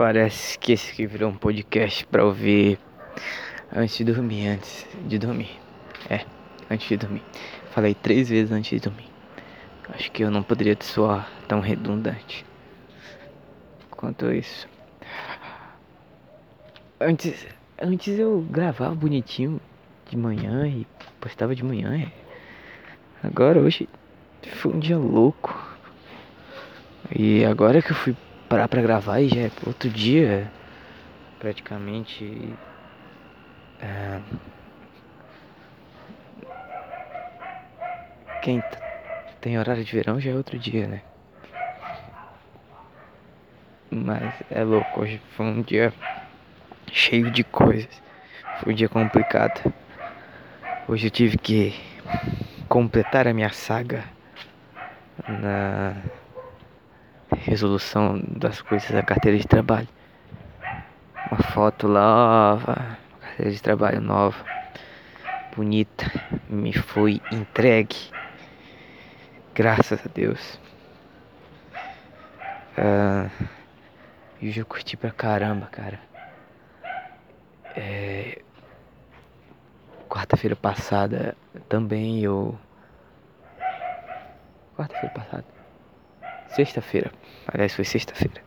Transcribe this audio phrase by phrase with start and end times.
[0.00, 2.78] Parece que esse aqui virou um podcast pra ouvir
[3.70, 5.50] antes de dormir, antes de dormir.
[6.08, 6.24] É,
[6.70, 7.22] antes de dormir.
[7.72, 9.10] Falei três vezes antes de dormir.
[9.90, 12.46] Acho que eu não poderia soar tão redundante
[13.90, 14.66] quanto isso.
[16.98, 17.46] Antes,
[17.78, 19.60] antes eu gravava bonitinho
[20.08, 20.86] de manhã e
[21.20, 22.10] postava de manhã.
[23.22, 23.86] Agora hoje
[24.50, 25.76] foi um dia louco.
[27.14, 28.16] E agora que eu fui
[28.50, 30.50] parar pra gravar e já é outro dia,
[31.38, 32.52] praticamente.
[33.80, 34.20] É,
[38.42, 38.60] quem
[39.40, 41.00] tem horário de verão já é outro dia, né?
[43.88, 45.94] Mas é louco, hoje foi um dia
[46.92, 48.02] cheio de coisas.
[48.58, 49.72] Foi um dia complicado.
[50.88, 51.72] Hoje eu tive que
[52.68, 54.02] completar a minha saga
[55.28, 55.94] na
[57.44, 59.88] resolução das coisas da carteira de trabalho.
[61.30, 64.44] Uma foto nova, carteira de trabalho nova,
[65.54, 66.06] bonita,
[66.48, 67.96] me foi entregue.
[69.54, 70.60] Graças a Deus.
[72.78, 73.30] Uh,
[74.40, 76.00] e hoje eu curti pra caramba, cara.
[77.76, 78.40] É,
[80.10, 81.36] Quarta-feira passada
[81.68, 82.58] também eu.
[84.76, 85.59] Quarta-feira passada.
[86.50, 87.12] Sexta-feira.
[87.46, 88.42] Aliás, foi sexta-feira.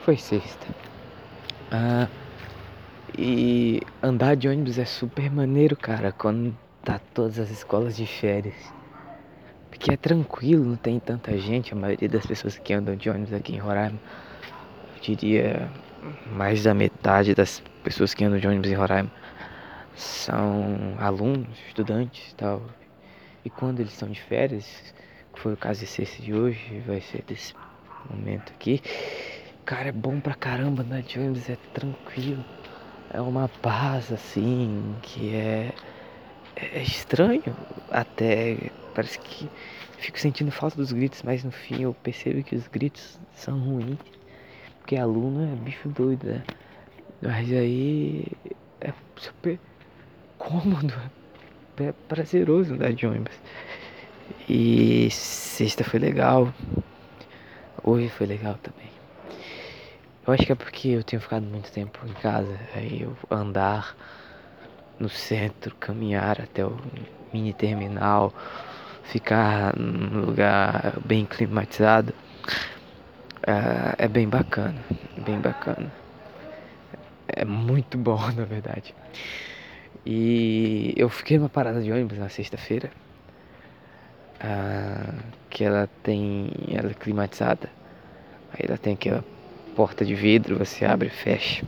[0.00, 0.66] Foi sexta.
[1.70, 2.08] Ah,
[3.16, 8.54] e andar de ônibus é super maneiro, cara, quando tá todas as escolas de férias.
[9.70, 11.72] Porque é tranquilo, não tem tanta gente.
[11.72, 13.98] A maioria das pessoas que andam de ônibus aqui em Roraima,
[14.96, 15.70] eu diria
[16.32, 19.10] mais da metade das pessoas que andam de ônibus em Roraima
[19.94, 22.62] são alunos, estudantes e tal.
[23.44, 24.94] E quando eles estão de férias,
[25.34, 27.54] que foi o caso sexta de hoje, vai ser desse
[28.10, 28.80] momento aqui.
[29.64, 32.44] Cara, é bom pra caramba andar de ônibus, é tranquilo.
[33.12, 35.72] É uma paz assim, que é,
[36.56, 37.42] é estranho
[37.90, 38.70] até.
[38.94, 39.48] Parece que
[39.98, 43.98] fico sentindo falta dos gritos, mas no fim eu percebo que os gritos são ruins.
[44.78, 46.42] Porque aluno é bicho doido, né?
[47.22, 48.26] Mas aí
[48.80, 49.58] é super
[50.36, 50.92] cômodo,
[51.78, 53.34] é prazeroso andar de ônibus.
[54.48, 56.52] E sexta foi legal.
[57.82, 58.90] Hoje foi legal também.
[60.26, 62.58] Eu acho que é porque eu tenho ficado muito tempo em casa.
[62.74, 63.94] Aí eu andar
[64.98, 66.76] no centro, caminhar até o
[67.32, 68.32] mini terminal,
[69.02, 72.14] ficar num lugar bem climatizado.
[73.46, 74.80] Uh, é bem bacana,
[75.18, 75.92] bem bacana.
[77.28, 78.94] É muito bom, na verdade.
[80.06, 82.90] E eu fiquei numa parada de ônibus na sexta-feira.
[84.42, 86.50] Uh, que ela tem.
[86.68, 87.70] Ela é climatizada.
[88.52, 89.24] Aí ela tem aquela
[89.74, 91.64] porta de vidro, você abre e fecha.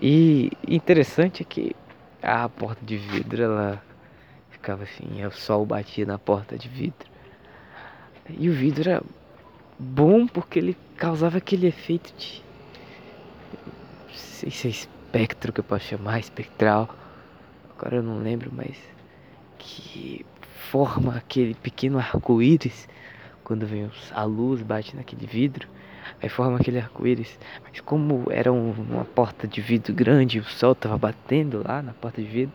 [0.00, 1.74] E interessante é que
[2.22, 3.82] a porta de vidro ela
[4.50, 7.08] ficava assim, o sol batia na porta de vidro.
[8.28, 9.02] E o vidro era
[9.78, 12.42] bom porque ele causava aquele efeito de.
[14.06, 16.88] Não sei se é espectro que eu posso chamar, espectral.
[17.76, 18.76] Agora eu não lembro, mas.
[19.58, 20.24] Que
[20.60, 22.88] forma aquele pequeno arco-íris
[23.42, 25.66] quando vem a luz, bate naquele vidro.
[26.22, 27.36] Aí forma aquele arco-íris.
[27.64, 31.92] Mas como era um, uma porta de vidro grande o sol estava batendo lá na
[31.92, 32.54] porta de vidro,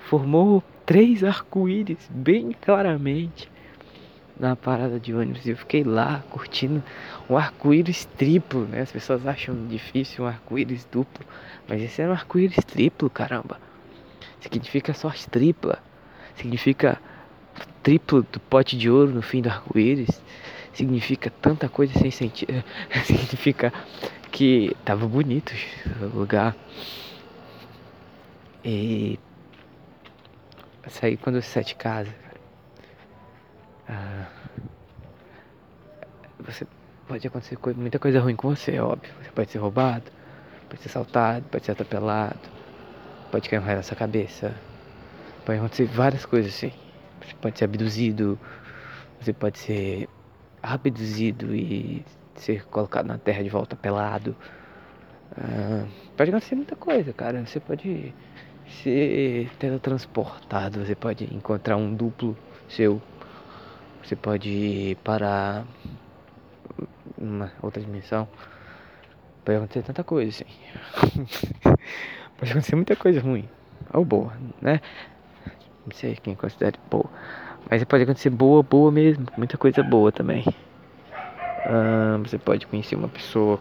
[0.00, 3.50] formou três arco-íris bem claramente
[4.38, 5.46] na parada de ônibus.
[5.46, 6.82] Eu fiquei lá curtindo
[7.30, 8.82] um arco-íris triplo, né?
[8.82, 11.24] As pessoas acham difícil um arco-íris duplo,
[11.66, 13.58] mas esse era um arco-íris triplo, caramba.
[14.40, 15.78] Significa sorte tripla.
[16.36, 17.00] Significa
[17.82, 20.22] triplo do pote de ouro no fim do arco-íris.
[20.72, 22.64] Significa tanta coisa sem sentido.
[23.04, 23.72] significa
[24.32, 25.52] que tava bonito
[26.12, 26.56] o lugar.
[28.64, 29.18] E
[30.88, 32.12] saí quando eu saí de casa.
[33.88, 34.26] Ah,
[36.40, 36.66] você
[37.06, 39.12] pode acontecer muita coisa ruim com você, é óbvio.
[39.22, 40.10] Você pode ser roubado,
[40.68, 42.38] pode ser assaltado, pode ser atropelado,
[43.30, 44.54] pode cair um raio na sua cabeça.
[45.44, 46.72] Pode acontecer várias coisas assim.
[47.20, 48.38] Você pode ser abduzido,
[49.20, 50.08] você pode ser
[50.62, 54.36] abduzido e ser colocado na terra de volta pelado.
[55.36, 57.44] Ah, pode acontecer muita coisa, cara.
[57.46, 58.14] Você pode
[58.82, 62.36] ser teletransportado, você pode encontrar um duplo
[62.68, 63.00] seu
[64.04, 65.64] você pode parar
[67.16, 68.28] numa outra dimensão.
[69.42, 71.24] Pode acontecer tanta coisa, assim.
[72.36, 73.48] pode acontecer muita coisa ruim.
[73.94, 74.82] Ou boa, né?
[75.86, 77.10] Não sei quem considera boa.
[77.70, 79.26] Mas pode acontecer boa, boa mesmo.
[79.36, 80.44] Muita coisa boa também.
[82.22, 83.60] você pode conhecer uma pessoa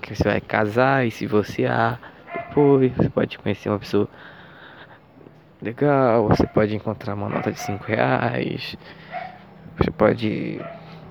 [0.00, 1.98] que você vai casar e se você ah,
[2.34, 4.08] depois você pode conhecer uma pessoa
[5.60, 8.76] legal, você pode encontrar uma nota de 5 reais,
[9.76, 10.60] você pode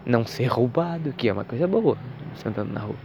[0.05, 1.97] não ser roubado, que é uma coisa boa,
[2.33, 2.95] você andando na rua.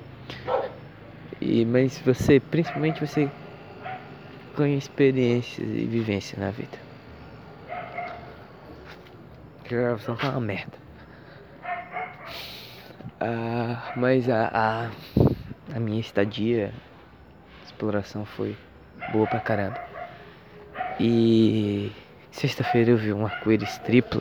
[1.40, 3.30] E, mas você, principalmente você
[4.56, 6.78] ganha experiências e vivência na vida.
[9.64, 10.78] Que a gravação tá uma merda.
[13.18, 14.90] Ah, mas a, a,
[15.74, 16.72] a minha estadia,
[17.64, 18.56] exploração foi
[19.10, 19.80] boa pra caramba.
[21.00, 21.90] E
[22.30, 24.20] sexta-feira eu vi um arco-íris triplo.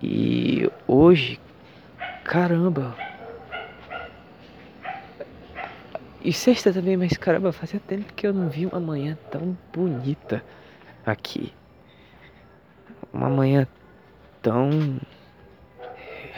[0.00, 1.40] E hoje,
[2.24, 2.96] caramba.
[6.22, 10.42] E sexta também, mas caramba, fazia tempo que eu não vi uma manhã tão bonita
[11.04, 11.52] aqui.
[13.12, 13.66] Uma manhã
[14.46, 15.00] tão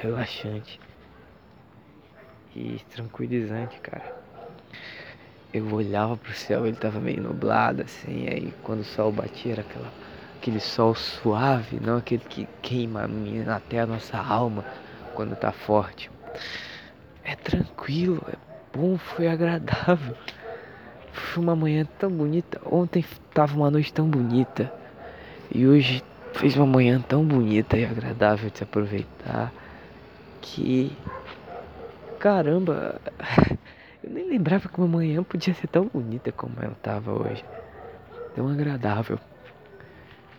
[0.01, 0.81] relaxante
[2.57, 4.17] e tranquilizante, cara.
[5.53, 9.61] Eu olhava pro céu, ele tava meio nublado assim, aí quando o sol batia era
[9.61, 9.93] aquela,
[10.39, 13.07] aquele sol suave, não aquele que queima
[13.55, 14.65] até a nossa alma
[15.15, 16.11] quando tá forte.
[17.23, 18.37] É tranquilo, é
[18.75, 20.17] bom, foi agradável.
[21.13, 22.59] Foi uma manhã tão bonita.
[22.65, 24.73] Ontem tava uma noite tão bonita.
[25.55, 26.03] E hoje
[26.39, 29.53] fez uma manhã tão bonita e agradável de se aproveitar
[30.41, 30.97] que
[32.21, 33.01] caramba,
[34.03, 37.45] eu nem lembrava que uma manhã podia ser tão bonita como ela tava hoje.
[38.37, 39.19] Tão agradável.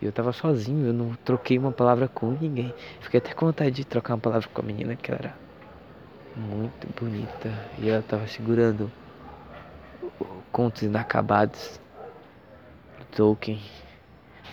[0.00, 2.74] E eu tava sozinho, eu não troquei uma palavra com ninguém.
[3.00, 5.34] Fiquei até com vontade de trocar uma palavra com a menina que era
[6.34, 7.52] muito bonita.
[7.78, 8.90] E ela tava segurando
[10.50, 11.78] contos inacabados
[12.98, 13.60] do Tolkien.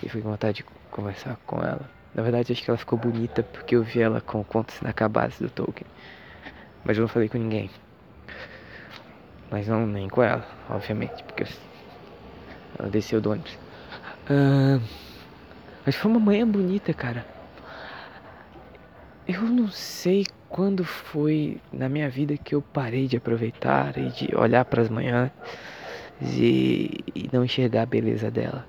[0.02, 1.88] E fiquei com vontade de conversar com ela.
[2.14, 5.48] Na verdade, acho que ela ficou bonita porque eu vi ela com contos inacabados do
[5.48, 5.86] Tolkien.
[6.84, 7.70] Mas eu não falei com ninguém.
[9.50, 11.46] Mas não nem com ela, obviamente, porque
[12.78, 13.52] ela desceu do ônibus.
[14.30, 14.82] Uh,
[15.86, 17.24] mas foi uma manhã bonita, cara.
[19.26, 24.34] Eu não sei quando foi na minha vida que eu parei de aproveitar e de
[24.34, 25.30] olhar para as manhãs
[26.20, 28.66] e, e não enxergar a beleza dela.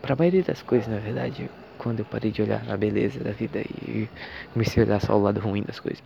[0.00, 3.32] Para a maioria das coisas, na verdade, quando eu parei de olhar a beleza da
[3.32, 4.08] vida e
[4.52, 6.02] comecei a olhar só o lado ruim das coisas.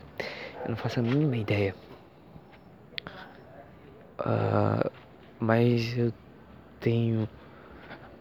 [0.65, 1.75] Eu não faço a mínima ideia.
[4.21, 4.91] Uh,
[5.39, 6.12] mas eu
[6.81, 7.29] tenho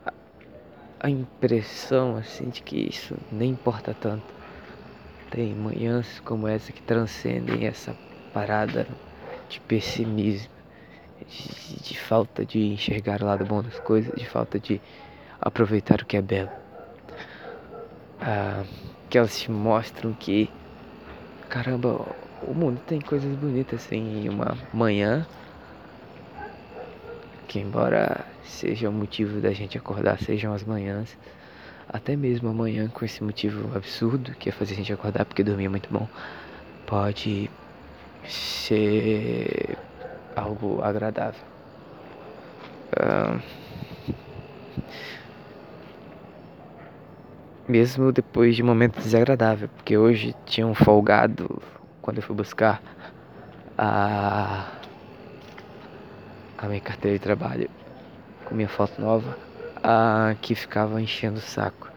[0.05, 0.13] a,
[1.01, 4.33] a impressão assim de que isso nem importa tanto.
[5.31, 7.95] Tem manhãs como essa que transcendem essa
[8.33, 8.87] parada
[9.47, 10.51] de pessimismo,
[11.27, 14.81] de, de falta de enxergar o lado bom das coisas, de falta de
[15.41, 16.49] aproveitar o que é belo
[18.21, 18.63] ah,
[19.09, 20.49] que elas te mostram que,
[21.47, 22.05] caramba,
[22.43, 24.27] o mundo tem coisas bonitas assim.
[24.29, 25.25] Uma manhã,
[27.47, 31.17] que embora seja o motivo da gente acordar, sejam as manhãs,
[31.87, 35.65] até mesmo amanhã com esse motivo absurdo que é fazer a gente acordar porque dormir
[35.65, 36.07] é muito bom,
[36.85, 37.49] pode
[38.27, 39.77] ser
[40.35, 41.41] algo agradável.
[42.91, 43.41] Uh,
[47.69, 51.61] mesmo depois de um momento desagradável, porque hoje tinha um folgado
[52.01, 52.81] quando eu fui buscar
[53.77, 54.71] a,
[56.57, 57.69] a minha carteira de trabalho
[58.43, 59.37] com minha foto nova,
[59.83, 61.91] a, que ficava enchendo o saco,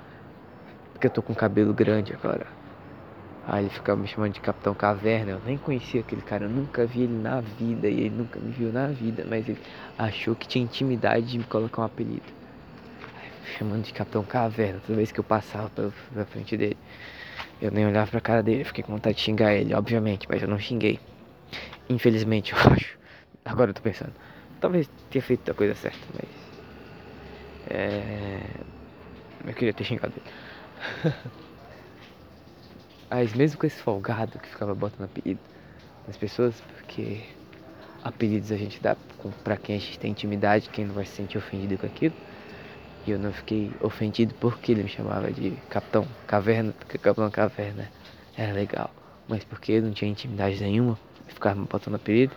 [0.92, 2.46] porque eu tô com cabelo grande agora.
[3.48, 5.32] Aí ele ficava me chamando de Capitão Caverna.
[5.32, 8.52] Eu nem conhecia aquele cara, eu nunca vi ele na vida e ele nunca me
[8.52, 9.58] viu na vida, mas ele
[9.98, 12.41] achou que tinha intimidade de me colocar um apelido
[13.58, 16.76] chamando de Capitão Caverna toda vez que eu passava pela, frente dele.
[17.60, 20.48] Eu nem olhava pra cara dele, fiquei com vontade de xingar ele, obviamente, mas eu
[20.48, 20.98] não xinguei.
[21.88, 22.98] Infelizmente, eu acho.
[23.44, 24.12] Agora eu tô pensando.
[24.60, 26.28] Talvez tenha feito a coisa certa, mas.
[27.70, 28.40] É.
[29.44, 31.14] Eu queria ter xingado ele.
[33.10, 35.40] mas mesmo com esse folgado que ficava botando apelido
[36.06, 37.20] nas pessoas, porque
[38.02, 38.96] apelidos a gente dá
[39.44, 42.14] pra quem a gente tem intimidade, quem não vai se sentir ofendido com aquilo.
[43.04, 47.90] E eu não fiquei ofendido porque ele me chamava de Capitão Caverna, porque Capitão Caverna
[48.36, 48.90] era legal.
[49.26, 52.34] Mas porque eu não tinha intimidade nenhuma, ficava me botando apelido.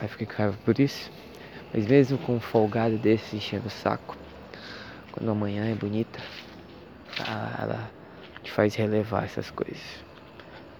[0.00, 1.10] Aí fiquei com por isso.
[1.72, 4.16] Mas mesmo com um folgado desse enchendo o saco,
[5.12, 6.18] quando amanhã é bonita,
[7.60, 7.90] ela
[8.42, 10.04] te faz relevar essas coisas.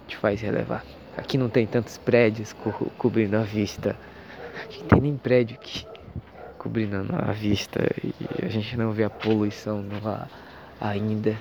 [0.08, 0.84] Te faz relevar.
[1.16, 3.96] Aqui não tem tantos prédios co cobrindo a vista.
[4.64, 5.86] Aqui não tem nem prédio aqui
[6.58, 8.12] cobrindo a vista e
[8.44, 10.28] a gente não vê a poluição ar
[10.80, 11.36] ainda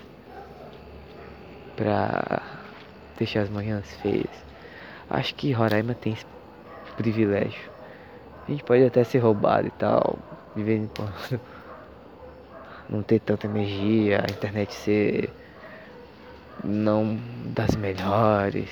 [1.75, 2.41] para
[3.17, 4.45] deixar as manhãs feias.
[5.09, 6.25] Acho que Roraima tem esse
[6.95, 7.69] privilégio.
[8.47, 10.17] A gente pode até ser roubado e tal,
[10.55, 11.39] de vez em quando.
[12.89, 15.29] Não ter tanta energia, a internet ser
[16.63, 18.69] não das melhores.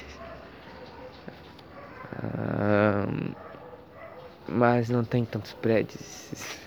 [4.55, 6.62] Mas não tem tantos prédios.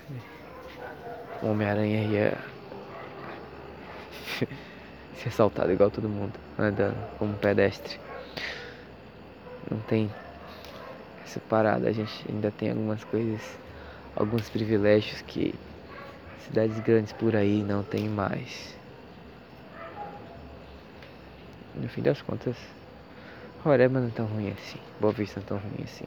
[1.41, 2.37] O Homem-Aranha ia
[5.17, 7.99] ser assaltado igual todo mundo, andando como pedestre.
[9.71, 10.11] Não tem
[11.25, 13.41] essa parada, a gente ainda tem algumas coisas,
[14.15, 15.55] alguns privilégios que
[16.45, 18.77] cidades grandes por aí não tem mais.
[21.73, 22.55] No fim das contas,
[23.63, 26.05] Roraima não é tão ruim assim, Boa Vista não é tão ruim assim.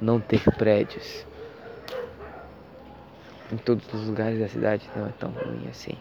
[0.00, 1.26] Não ter prédios
[3.52, 5.92] em todos os lugares da cidade não é tão ruim assim.